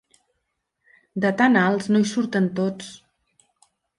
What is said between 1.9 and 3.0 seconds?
no hi surten tots.